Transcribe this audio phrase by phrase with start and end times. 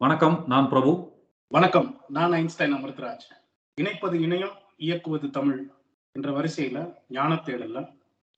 [0.00, 0.90] வணக்கம் நான் பிரபு.
[1.48, 3.24] வணக்கம் நான் ஐன்ஸ்டைன் அமிர்தராஜ்.
[3.80, 5.58] இணைப்பது இணையம் இயக்குவது தமிழ்
[6.12, 7.80] என்ற வரிசையில ஞான தேடல்ல.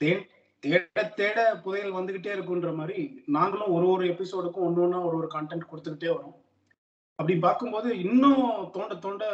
[0.00, 5.68] தேட தேட புதையல் வந்துகிட்டே இருக்குன்ற மாதிரி நாங்களும் ஒரு ஒரு எபிசோடுக்கும் ஒன்று ஒன்றா ஒரு ஒரு கண்டென்ட்
[5.70, 6.36] கொடுத்துக்கிட்டே வரோம்.
[7.18, 9.24] அப்படி பார்க்கும்போது இன்னும் தோண்ட தோண்ட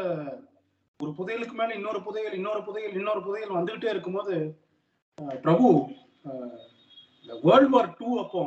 [1.00, 4.34] ஒரு புதையலுக்கு மேல இன்னொரு புதையல் இன்னொரு புதையல் இன்னொரு புதையல் வந்துகிட்டே இருக்கும்போது
[5.18, 5.70] பிரபு பிரபு
[7.48, 8.42] வேர்ல்ட் வார் டூ அப்போ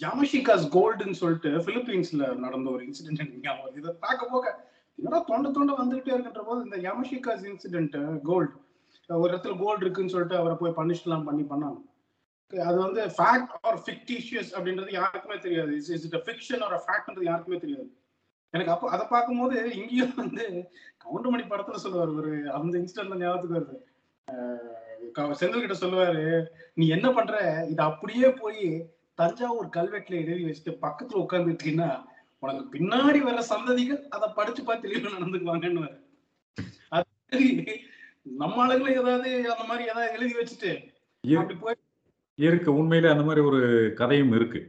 [0.00, 4.46] யாமஷிகாஸ் கோல்டுன்னு சொல்லிட்டு பிலிப்பீன்ஸ்ல நடந்த ஒரு இன்சிடென்ட் ஞாபகம் இதை பார்க்க போக
[4.98, 7.96] என்னடா தொண்டை தொண்டை வந்துகிட்டே இருக்கின்ற போது இந்த யாமஷிகாஸ் இன்சிடென்ட்
[8.28, 8.54] கோல்டு
[9.22, 11.78] ஒரு இடத்துல கோல்டு இருக்குன்னு சொல்லிட்டு அவரை போய் பனிஷ்லாம் பண்ணி பண்ணாங்க.
[12.52, 15.72] அது வந்து ஃபேக்ட் ஆர் ஃபிக்டிஷியஸ் அப்படின்றது யாருக்குமே தெரியாது.
[15.80, 17.90] Is is it fiction or ஃபேக்ட்ன்றது யாருக்குமே தெரியாது.
[18.54, 20.44] எனக்கு அப்போ அதை பார்க்கும்போது இங்கேயும் வந்து
[21.04, 23.76] கவுண்டமணி படத்துல சொல்லுவார் ஒரு அந்த இன்சிடென்ட் ஞாபகத்துக்கு வருது.
[25.40, 26.24] செந்தில் கிட்ட சொல்லுவாரு
[26.78, 27.36] நீ என்ன பண்ற?
[27.72, 28.64] இதை அப்படியே போய்
[29.20, 31.90] தஞ்சாவூர் கல்வெட்டுல எழுதி வச்சுட்டு பக்கத்துல உட்கார்ந்துட்டீங்கன்னா
[32.38, 35.88] உனக்கு பின்னாடி வர சந்ததிகள் அதை படிச்சு பார்த்து தெளிவா நடந்துக்குவாங்கன்னு
[36.88, 37.40] அது
[38.22, 40.72] நம்ம ஆளுங்களும் ஏதாவது அந்த மாதிரி ஏதாவது எழுதி வச்சுட்டு
[41.38, 41.76] அப்படி போய்
[42.38, 42.74] இருக்கு.
[42.74, 44.60] உண்மையிலே அந்த மாதிரி ஒரு கதையும் இருக்கு.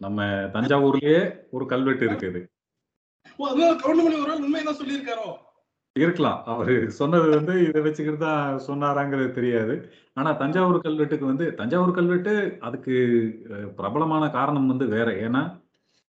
[0.00, 0.22] நம்ம
[0.54, 1.18] தஞ்சாவூர்லயே
[1.50, 2.40] ஒரு கல்வெட்டு இருக்குது
[3.82, 5.28] கவுண்டமணி ஒரு வேளை உண்மையதான் சொல்லியிருக்காரோ?
[6.02, 6.38] இருக்கலாம்.
[6.52, 9.74] அவரு சொன்னது வந்து இதை வச்சுக்கிட்டு தான் சொன்னாராங்கிறது தெரியாது.
[10.18, 12.34] ஆனா தஞ்சாவூர் கல்வெட்டுக்கு வந்து தஞ்சாவூர் கல்வெட்டு
[12.68, 12.94] அதுக்கு
[13.78, 15.08] பிரபலமான காரணம் வந்து வேற.
[15.26, 15.42] ஏன்னா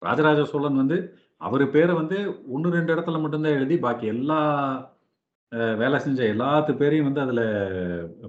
[0.01, 0.97] ராஜராஜ சோழன் வந்து
[1.41, 2.17] அவர் பேரை வந்து
[2.55, 4.39] ஒன்று ரெண்டு இடத்துல மட்டும்தான் எழுதி பாக்கி எல்லா
[5.81, 7.41] வேலை செஞ்ச எல்லாத்து பேரையும் வந்து அதுல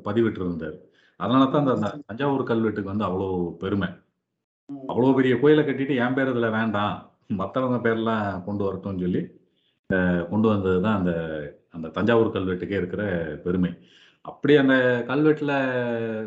[0.08, 0.76] பதிவிட்டு இருந்தார்
[1.20, 3.28] அதனால தான் அந்த தஞ்சாவூர் கல்வெட்டுக்கு வந்து அவ்வளோ
[3.62, 3.88] பெருமை.
[4.90, 6.96] அவ்வளோ பெரிய கோயிலை கட்டிட்டு என் பேர் இதில் வேண்டாம்.
[7.40, 9.22] மற்றவங்க பேர்லாம் கொண்டு வரட்டும்னு சொல்லி
[10.30, 11.12] கொண்டு வந்தது தான் அந்த
[11.70, 13.02] அந்த தஞ்சாவூர் கல்வெட்டுக்கே இருக்கிற
[13.44, 13.70] பெருமை.
[14.24, 14.74] அப்படி அந்த
[15.08, 15.54] கல்வெட்டில்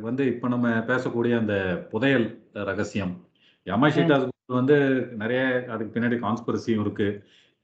[0.01, 1.55] வந்து இப்போ நம்ம பேசக்கூடிய அந்த
[1.91, 3.13] புதையல் ரகசியம்
[3.67, 4.75] யமாஷிட்டாஸ் வந்து
[5.17, 7.07] நிறைய அதுக்கு பின்னாடி கான்ஸ்பரசியும் இருக்கு.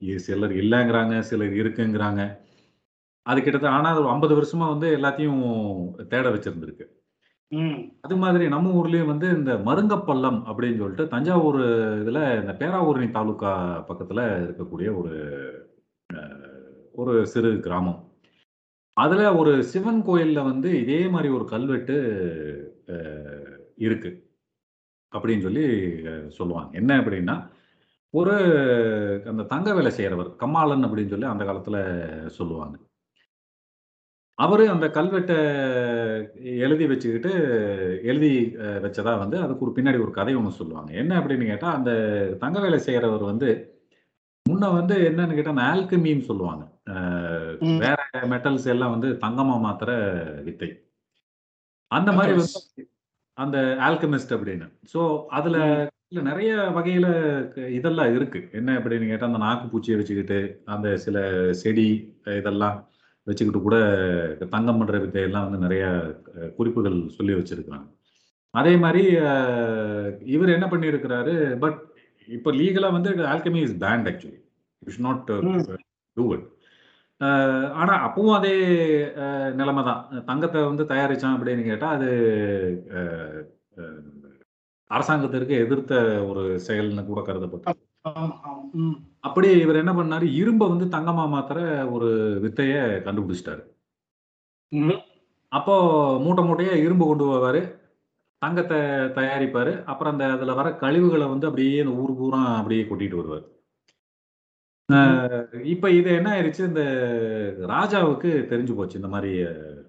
[0.01, 2.21] இ- சிலர் இல்லைங்கிறாங்க சிலர் இருக்குங்கிறாங்க.
[3.25, 5.39] அது கிட்டத்தட்ட ஆனால் ஒரு ஐம்பது வருஷமா வந்து எல்லாத்தையும்
[6.07, 6.85] தேட வச்சிருந்திருக்கு.
[8.01, 11.59] அது மாதிரி நம்ம ஊர்லயும் வந்து இந்த மருங்கப்பள்ளம் அப்படின்னு சொல்லிட்டு தஞ்சாவூர்
[12.01, 13.53] இதுல இந்த பேராவூரணி தாலுகா
[13.87, 15.13] பக்கத்துல இருக்கக்கூடிய ஒரு
[16.95, 17.99] ஒரு சிறு கிராமம்.
[18.93, 21.95] அதுல ஒரு சிவன் கோயில்ல வந்து இதே மாதிரி ஒரு கல்வெட்டு
[23.75, 24.11] இருக்கு.
[25.15, 25.65] அப்படின்னு சொல்லி
[26.27, 26.77] சொல்லுவாங்க.
[26.77, 27.47] என்ன அப்படின்னா
[28.09, 28.33] ஒரு
[29.25, 31.77] அந்த தங்க வேலை செய்கிறவர் கம்மாளன் அப்படின்னு சொல்லி அந்த காலத்துல
[32.27, 32.77] சொல்லுவாங்க.
[34.33, 35.37] அவர் அந்த கல்வெட்டை
[36.43, 37.31] எழுதி வச்சுக்கிட்டு
[38.03, 40.93] எழுதி வச்சதா வந்து அதுக்கு ஒரு பின்னாடி ஒரு கதை ஒன்று சொல்லுவாங்க.
[40.93, 41.91] என்ன அப்படின்னு கேட்டால் அந்த
[42.39, 43.49] தங்க வேலை செய்கிறவர் வந்து
[44.49, 46.63] முன்ன வந்து என்னன்னு கேட்டால் அந்த ஆல்கமின்னு சொல்லுவாங்க.
[47.83, 47.99] வேற
[48.33, 49.91] மெட்டல்ஸ் எல்லாம் வந்து தங்கமா மாத்துற
[50.47, 50.69] வித்தை.
[51.91, 52.83] அந்த மாதிரி வந்து
[53.37, 53.57] அந்த
[53.87, 54.67] ஆல்கமிஸ்ட் அப்படின்னு.
[54.93, 55.01] ஸோ
[55.37, 55.57] அதுல
[56.11, 57.07] இல்ல நிறைய வகையில
[57.77, 58.39] இதெல்லாம் இருக்கு.
[58.53, 61.17] என்ன அப்படின்னு கேட்டா அந்த நாக்கு பூச்சியை வச்சுக்கிட்டு அந்த சில
[61.53, 61.87] செடி
[62.39, 62.77] இதெல்லாம்
[63.27, 63.77] வச்சுக்கிட்டு கூட
[64.53, 65.83] தங்கம் பண்ற வித்தையெல்லாம் வந்து நிறைய
[66.57, 67.87] குறிப்புகள் சொல்லி வச்சிருக்கிறாங்க
[68.53, 69.03] அதே மாதிரி
[70.35, 71.79] இவர் என்ன பண்ணியிருக்கிறாரு பட்
[72.27, 74.39] இப்போ லீகலா வந்து alchemy is banned actually
[74.81, 75.25] it's not.
[76.17, 76.45] Do it
[77.73, 78.53] ஆனா அப்பவும் அதே
[79.53, 79.99] நிலைமை தான்.
[80.25, 82.09] தங்கத்தை வந்து தயாரிச்சான் அப்படின்னு கேட்டா அது
[84.91, 85.93] அரசாங்கத்திற்கு எதிர்த்த
[86.27, 87.79] ஒரு செயல்னு கூட கருதப்பட்டது.
[88.09, 88.55] ஆமா, ஆமா.
[88.79, 88.97] ம்.
[89.19, 90.25] அப்படி இவர் என்ன பண்ணாரு?
[90.33, 91.59] இரும்பை வந்து தங்கமா மாத்துற
[91.91, 92.09] ஒரு
[92.43, 92.75] வித்தைய
[93.05, 93.63] கண்டுபிடிச்சிட்டாரு.
[95.51, 95.75] அப்போ
[96.19, 97.61] மூட்டை மூட்டையா இரும்பு கொண்டு போவாரு
[98.41, 98.77] தங்கத்தை
[99.17, 99.83] தயாரிப்பாரு.
[99.83, 103.45] அப்புறம் அந்த அதுல வர கழிவுகளை வந்து அப்படியே இந்த ஊர் பூரா அப்படியே கொட்டிட்டு வருவார்.
[105.69, 106.63] இப்ப இது என்ன ஆயிருச்சு?
[106.63, 106.81] இந்த
[107.69, 109.79] ராஜாவுக்கு தெரிஞ்சு போச்சு இந்த மாதிரி அஹ்,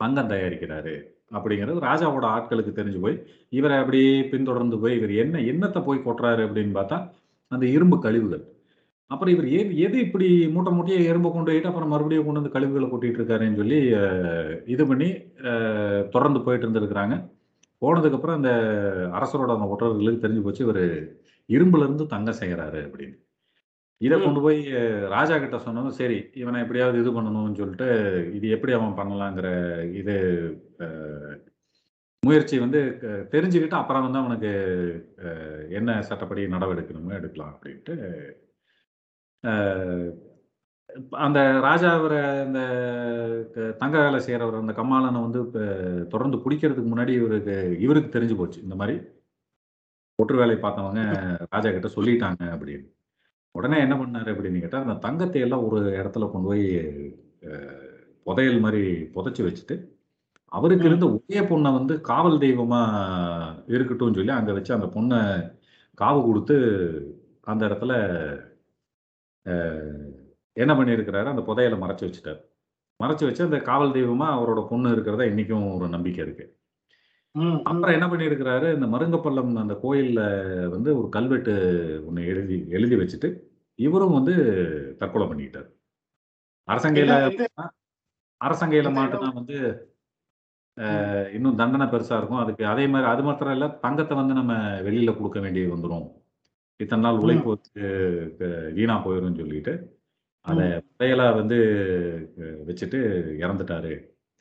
[0.00, 0.94] தங்கம் தயாரிக்கிறாரு
[1.32, 1.78] அப்படிங்கிறது.
[1.84, 3.16] ராஜாவோட ஆட்களுக்கு தெரிஞ்சு போய்
[3.52, 6.98] இவரை அப்படியே பின்தொடர்ந்து போய் இவர் என்ன என்னத்தை போய் கொட்டுறாரு அப்படின்னு பார்த்தா
[7.52, 8.44] அந்த இரும்பு கழிவுகள்.
[9.10, 12.86] அப்புறம் இவர் எது எது இப்படி மூட்டை மூட்டையை எறும்பை கொண்டு போயிட்டு அப்புறம் மறுபடியும் கொண்டு வந்து கழிவுகளை
[12.88, 13.80] கொட்டிட்டு இருக்காருன்னு சொல்லி
[14.66, 15.08] இது பண்ணி
[16.14, 17.16] தொடர்ந்து போயிட்டு இருந்திருக்கிறாங்க.
[17.82, 18.50] போனதுக்கப்புறம் அந்த
[19.14, 20.84] அரசரோட அந்த ஒற்றர்களுக்கு தெரிஞ்சு போச்சு இவர்
[21.48, 23.16] இரும்புல இருந்து தங்கம் செய்கிறாரு அப்படின்னு.
[24.00, 24.22] இதை ம்.
[24.22, 24.60] கொண்டு போய்
[25.12, 27.88] ராஜா கிட்ட சொன்னதும் சரி இவனை எப்படியாவது இது பண்ணணும்னு சொல்லிட்டு
[28.36, 29.48] இது எப்படி அவன் பண்ணலாங்கிற
[30.00, 30.14] இது
[32.22, 34.50] முயற்சி வந்து க- தெரிஞ்சுக்கிட்டு அப்புறம் வந்து அவனுக்கு
[35.78, 37.94] என்ன சட்டப்படி நடவடிக்கணுமோ எடுக்கலாம் அப்படின்ட்டு
[41.20, 42.60] அந்த ராஜா அவரை இந்த
[43.54, 45.60] க- தங்க வேலை செய்கிறவர் அந்த கம்மாளனை வந்து இப்ப
[46.10, 48.96] தொடர்ந்து பிடிக்கிறதுக்கு முன்னாடி இவருக்கு இவருக்கு தெரிஞ்சு போச்சு இந்த மாதிரி
[50.18, 51.02] ஒற்று வேலை பார்த்தவங்க
[51.54, 52.86] ராஜா கிட்ட சொல்லிட்டாங்க அப்படின்னு
[53.52, 56.66] உடனே என்ன பண்ணாரு அப்படின்னு கேட்டா அந்த தங்கத்தை எல்லாம் ஒரு இடத்துல கொண்டு போய்
[58.24, 58.82] புதையல் மாதிரி
[59.14, 59.76] புதைச்சு வச்சுட்டு
[60.52, 60.86] அவருக்கு.
[60.86, 62.80] இருந்த ஒரே பொண்ணை வந்து காவல் தெய்வமா
[63.74, 65.20] இருக்கட்டும்னு சொல்லி அங்க வச்சு அந்த பொண்ணை
[65.98, 66.56] காவு கொடுத்து
[67.40, 67.92] அந்த இடத்துல
[70.52, 71.28] என்ன பண்ணியிருக்கிறாரு?
[71.32, 72.40] அந்த புதையலை மறைச்சு வச்சுட்டாரு.
[73.00, 76.44] மறைச்சு வச்சு அந்த காவல் தெய்வமா அவரோட பொண்ணு இருக்கிறதா இன்னைக்கும் ஒரு நம்பிக்கை இருக்கு.
[77.68, 78.66] அப்புறம் என்ன பண்ணியிருக்கிறாரு?
[78.76, 80.20] இந்த மருங்கப்பள்ளம் அந்த கோயில்ல
[80.74, 81.52] வந்து ஒரு கல்வெட்டு
[82.08, 83.28] ஒன்று எழுதி எழுதி வச்சுட்டு
[83.78, 84.34] இவரும் வந்து
[85.00, 85.68] தற்கொலை பண்ணிக்கிட்டார்.
[86.68, 87.14] அரசங்கையில?
[88.40, 89.56] அரசங்கையில மாட்டுனா வந்து
[91.36, 92.42] இன்னும் தண்டனை பெருசா இருக்கும்.
[92.42, 94.52] அதுக்கு அதே மாதிரி அது மாத்திரம் இல்ல தங்கத்தை வந்து நம்ம
[94.86, 96.06] வெளியில கொடுக்க வேண்டியது வந்துடும்
[96.80, 97.52] இத்தனை நாள் உழைப்பு
[98.78, 99.72] வீணா போயிடும் சொல்லிட்டு
[100.44, 101.58] அதை புதையலா வந்து
[102.68, 103.00] வச்சுட்டு
[103.44, 103.92] இறந்துட்டாரு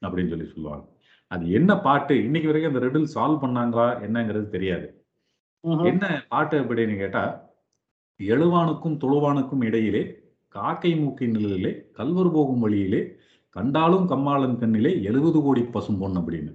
[0.01, 0.85] அப்படின்னு சொல்லி சொல்லுவாங்க.
[1.31, 2.23] அது என்ன பாட்டு?
[2.23, 4.87] இன்னைக்கு வரைக்கும் அந்த ரெடில் சால்வ் பண்ணாங்களா என்னங்கிறது தெரியாது.
[5.63, 7.23] என்ன பாட்டு அப்படின்னு கேட்டா
[8.19, 10.01] எழுவானுக்கும் தொழுவானுக்கும் இடையிலே
[10.55, 13.01] காக்கை மூக்கின் நிழலிலே கல்வர் போகும் வழியிலே
[13.49, 16.51] கண்டாலும் கம்மாளன் கண்ணிலே எழுபது கோடி பசும்பொன் அப்படின்னு.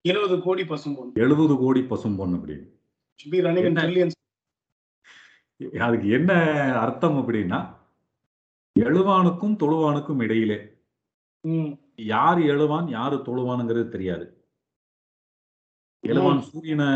[0.00, 2.66] இருபது கோடி பசும்பொன் எழுபது கோடி பசும்பொன் அப்படின்னு.
[3.30, 3.82] பி ரன்னிங் என்ன?
[3.82, 4.16] ட்ரில்லியன்ஸ்
[5.86, 6.32] அதுக்கு என்ன
[6.80, 7.60] அர்த்தம் அப்படின்னா
[8.76, 10.58] எழுவானுக்கும் தொழுவானுக்கும் இடையிலே
[11.44, 11.70] ம்.
[12.08, 14.24] யார் எழுவான் யாரு தொழுவானுங்கிறது தெரியாது.
[16.04, 16.88] எழுவான் சூரியனை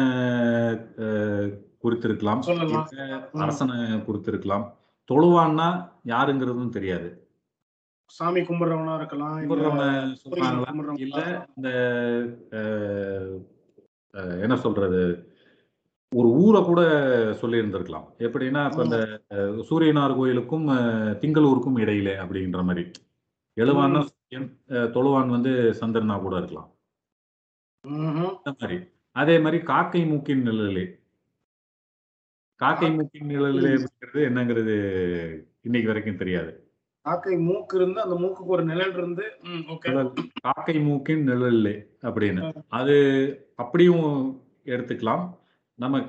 [1.04, 1.48] அஹ்,
[1.84, 2.86] குறித்திருக்கலாம் சொல்லலாம்.
[2.92, 4.66] இல்ல அரசனை குறித்திருக்கலாம்.
[5.08, 5.68] தொழுவான்னா
[6.06, 7.08] யாருங்கிறதும் தெரியாது.
[8.10, 10.70] சாமி கும்பிடுறவனா இருக்கலாம் இல்ல கும்பிடுறவனை சூரியனை சொல்றாங்களா?
[10.70, 11.20] கும்பிடுறவனா இல்ல
[11.56, 11.68] இந்த
[14.14, 15.02] அஹ், என்ன சொல்றது?
[16.12, 16.80] ஒரு ஊரை கூட
[17.34, 18.98] சொல்லி இருந்திருக்கலாம் எப்படின்னா இப்ப இந்த
[19.34, 20.66] அஹ், சூரியனார் கோயிலுக்கும்
[21.22, 22.84] திங்களூருக்கும் இடையில அப்படின்ற மாதிரி.
[23.56, 24.20] எழுவான்னா சூரியன்
[24.94, 26.70] தொழுவான் வந்து சந்திரனா கூட இருக்கலாம்.
[28.60, 28.76] மாதிரி.
[29.16, 30.84] அதே மாதிரி காக்கை மூக்கின் நிழலே
[32.60, 33.72] காக்கை மூக்கின் நிழலே
[34.26, 34.74] என்னங்கிறது
[35.66, 36.52] இன்னைக்கு வரைக்கும் தெரியாது.
[37.06, 39.24] காக்கை மூக்கு இருந்து அந்த மூக்குக்கு ஒரு நிழல் இருந்து
[40.46, 41.74] காக்கை மூக்கின் நிழலே
[42.08, 42.42] அப்படின்னு.
[42.78, 42.96] அது
[43.56, 44.06] அப்படியும்
[44.74, 45.24] எடுத்துக்கலாம்.
[45.78, 46.00] நம்ம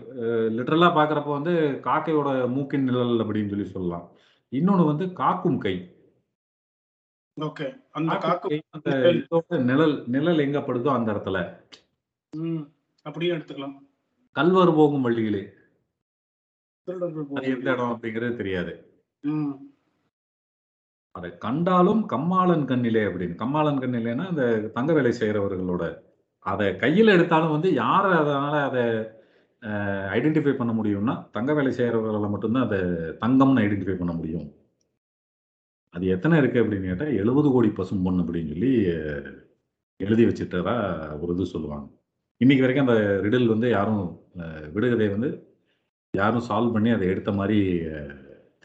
[0.56, 1.56] லிட்டரலா பாக்குறப்ப வந்து
[1.88, 4.06] காக்கையோட மூக்கின் நிழல் அப்படின்னு சொல்லி சொல்லலாம்.
[4.52, 5.92] இன்னொன்னு வந்து காக்கும் கை ஓகே அந்த காக்கும் காக்கு கை,
[7.02, 7.23] அந்த இதோட
[9.50, 11.58] நிழல் நிழல் எங்க படுதோ அந்த இடத்துல.
[13.02, 13.76] அப்படியே எடுத்துக்கலாம்.
[14.32, 15.50] கல்வர் போகும் வழியிலே.
[16.88, 17.72] எந்த.
[17.72, 18.74] இடம் அப்படிங்கிறது தெரியாது.
[21.12, 23.36] அதை கண்டாலும் கம்மாளன் கண்ணிலே அப்படின்னு.
[23.36, 26.00] கம்மாளன் கண்ணிலேன்னா அந்த தங்க வேலை செய்யறவர்களோட
[26.40, 28.84] அதை கையில் எடுத்தாலும் வந்து யார் அதனால அதை
[30.18, 32.80] ஐடென்டிஃபை பண்ண முடியும்னா தங்க வேலை செய்யறவர்களை மட்டும்தான் அதை
[33.24, 34.52] தங்கம்னு ஐடென்டிஃபை பண்ண முடியும்.
[35.94, 38.72] அது எத்தனை இருக்கு அப்படின்னு கேட்டா எழுபது கோடி பசும் பொண்ணு அப்படின்னு சொல்லி
[40.00, 40.76] எழுதி வச்சுட்டதா
[41.22, 41.86] ஒரு இது சொல்லுவாங்க.
[42.42, 44.04] இன்னைக்கு வரைக்கும் அந்த ரிடில் வந்து யாரும்
[44.76, 45.30] விடுகதை வந்து
[46.14, 47.60] யாரும் சால்வ் பண்ணி அதை எடுத்த மாதிரி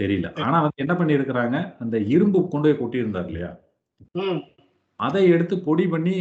[0.00, 0.28] தெரியல.
[0.46, 3.50] ஆனா வந்து என்ன பண்ணியிருக்கிறாங்க அந்த இரும்பு கொண்டு போய் கொட்டியிருந்தார் இல்லையா?
[5.00, 6.14] அதை எடுத்து பொடி பண்ணி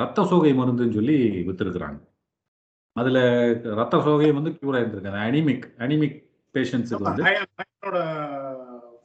[0.00, 1.16] ரத்த சோகை மருந்துன்னு சொல்லி
[1.48, 1.98] வித்துருக்குறாங்க.
[2.96, 3.18] அதுல
[3.80, 6.18] ரத்த சோகை வந்து கியூர் ஆயிருந்திருக்கு அனிமிக் அனிமிக்
[6.54, 7.24] பேஷண்ட்ஸுக்கு வந்து.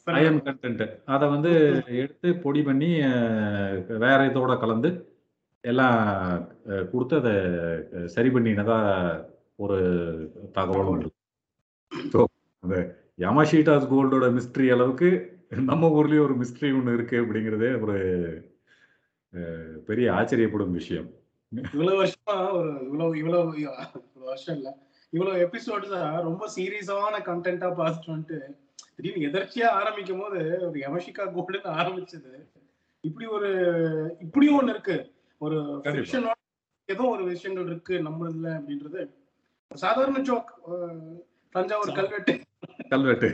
[0.07, 1.51] அயன் கண்டென்ட் அதை வந்து
[1.97, 2.89] எடுத்து பொடி பண்ணி
[4.05, 4.89] வேற இதோட கலந்து
[5.63, 5.99] எல்லாம்
[6.91, 7.33] கொடுத்து அதை
[8.07, 8.77] சரி பண்ணினதா
[9.59, 9.77] ஒரு
[10.53, 11.15] தகவலும் இருக்கு
[12.11, 12.19] ஸோ
[12.63, 12.77] அந்த
[13.19, 15.09] யமாஷீட்டாஸ் கோல்டோட மிஸ்ட்ரி அளவுக்கு
[15.63, 17.97] நம்ம ஊர்லயும் ஒரு மிஸ்ட்ரி ஒன்று இருக்கு அப்படிங்கிறதே ஒரு
[19.87, 21.07] பெரிய ஆச்சரியப்படும் விஷயம்.
[21.51, 24.69] இவ்வளவு வருஷமா ஒரு இவ்வளவு இவ்வளவு இவ்வளவு வருஷம் இல்ல.
[25.13, 25.93] இவ்வளவு எபிசோட்ஸ்
[26.23, 28.39] ரொம்ப சீரியஸான கண்டென்ட்டா பார்த்துட்டு வந்துட்டு
[28.97, 30.37] திடீர்னு எதர்ச்சியா ஆரம்பிக்கும் போது
[30.67, 32.31] ஒரு யமஷிகா கோல்டுன்னு ஆரம்பிச்சது.
[33.03, 33.49] இப்படி ஒரு
[34.19, 34.95] இப்படியும் ஒண்ணு இருக்கு.
[35.41, 35.57] ஒரு
[36.89, 39.01] ஏதோ ஒரு விஷயங்கள் இருக்கு நம்ம இதுல அப்படின்றது.
[39.71, 40.51] சாதாரண ஜோக்
[41.55, 42.33] தஞ்சாவூர் கல்வெட்டு.
[42.89, 43.29] கல்வெட்டு.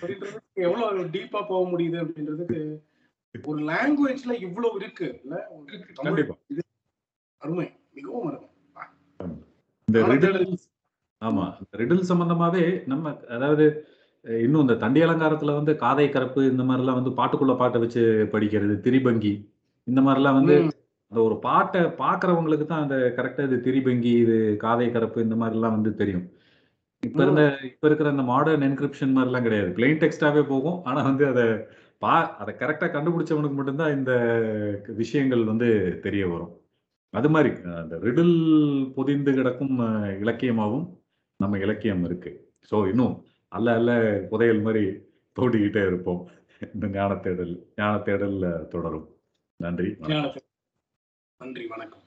[0.00, 2.60] அப்படின்றதுக்கு எவ்வளவு டீப்பா போக முடியுது அப்படின்றதுக்கு
[3.44, 5.08] ஒரு லாங்குவேஜ்ல இவ்வளவு இருக்கு.
[5.22, 5.36] இல்ல
[7.42, 7.66] அருமை.
[7.94, 8.48] மிகவும் அருமை.
[9.88, 10.66] இந்த ஆனா ரிடில்ஸ்
[11.22, 11.46] ஆமா.
[11.76, 13.06] ரிடில் சம்பந்தமாவே நம்ம
[13.36, 13.64] அதாவது
[14.24, 19.32] இன்னும் இந்த தண்டி அலங்காரத்துல வந்து காதை கரப்பு இந்த மாதிரிலாம் வந்து பாட்டுக்குள்ள பாட்டை வச்சு படிக்கிறது திரிபங்கி.
[19.86, 20.56] இந்த மாதிரிலாம் வந்து.
[21.12, 25.92] அந்த ஒரு பாட்டை பார்க்கறவங்களுக்கு தான் அந்த கரெக்டா இது திரிபங்கி இது காதை கரப்பு இந்த மாதிரிலாம் வந்து
[25.96, 26.26] தெரியும்.
[27.02, 29.70] இப்ப இருந்த இப்ப இருக்கிற அந்த மாடர்ன் என்கிரிப்ஷன் மாதிரிலாம் கிடையாது.
[29.76, 30.78] பிளெயின் டெக்ஸ்டாவே போகும்.
[30.84, 31.44] ஆனா வந்து அதை
[32.02, 34.12] பா அதை கரெக்டா கண்டுபிடிச்சவனுக்கு மட்டும்தான் இந்த
[35.00, 35.68] விஷயங்கள் வந்து
[36.02, 36.52] தெரிய வரும்.
[37.14, 37.50] அது மாதிரி
[37.80, 38.36] அந்த ரிடில்
[38.96, 40.86] பொதிந்து கிடக்கும் அஹ், இலக்கியமாவும்
[41.40, 42.32] நம்ம இலக்கியம் இருக்கு.
[42.72, 43.14] ஸோ இன்னும்
[43.56, 43.92] அல்ல அல்ல
[44.30, 44.84] புதையல் மாதிரி
[45.38, 46.22] தோண்டிக்கிட்டே இருப்போம்.
[46.74, 48.38] இந்த ஞான தேடல் ஞான தேடல்
[48.70, 49.08] தொடரும்.
[49.62, 50.46] நன்றி வணக்கம்.
[51.42, 52.02] நன்றி வணக்கம்.